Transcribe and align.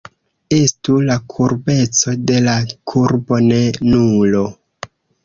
Estu 0.59 0.95
la 1.09 1.17
kurbeco 1.33 2.13
de 2.31 2.39
la 2.45 2.55
kurbo 2.95 3.39
ne 3.51 3.61
nulo. 3.91 4.43